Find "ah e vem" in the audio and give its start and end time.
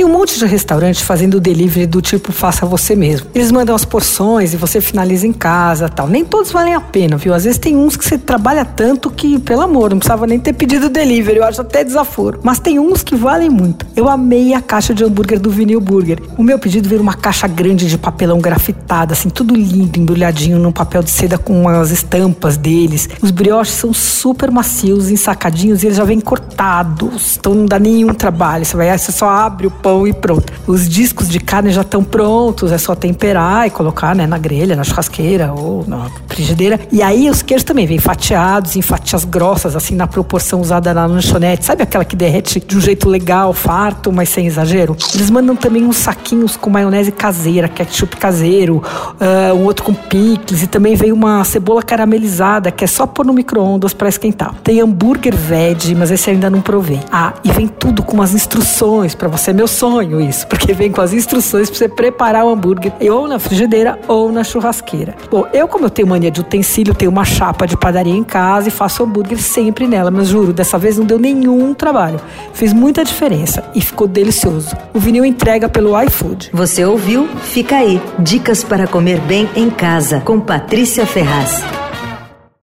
57.10-57.68